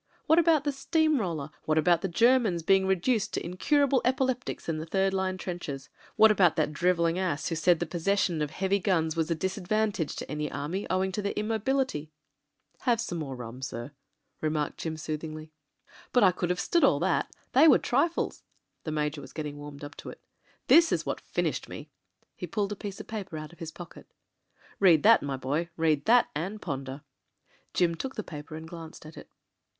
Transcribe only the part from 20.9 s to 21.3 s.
is what